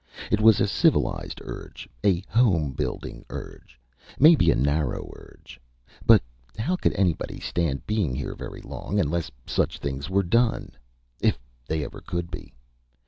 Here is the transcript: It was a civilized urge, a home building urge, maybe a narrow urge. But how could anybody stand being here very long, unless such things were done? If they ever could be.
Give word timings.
It 0.31 0.41
was 0.41 0.59
a 0.59 0.67
civilized 0.67 1.39
urge, 1.43 1.87
a 2.03 2.21
home 2.21 2.71
building 2.71 3.23
urge, 3.29 3.79
maybe 4.19 4.49
a 4.49 4.55
narrow 4.55 5.11
urge. 5.15 5.59
But 6.07 6.23
how 6.57 6.75
could 6.75 6.93
anybody 6.95 7.39
stand 7.39 7.85
being 7.85 8.15
here 8.15 8.33
very 8.33 8.61
long, 8.61 8.99
unless 8.99 9.29
such 9.45 9.77
things 9.77 10.09
were 10.09 10.23
done? 10.23 10.71
If 11.19 11.37
they 11.67 11.83
ever 11.85 12.01
could 12.01 12.31
be. 12.31 12.51